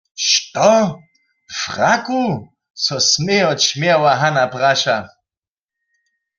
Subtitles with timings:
[0.27, 0.69] Što?
[1.51, 2.23] „W fraku?“,
[2.83, 4.97] so smějo čmjeła Hana praša.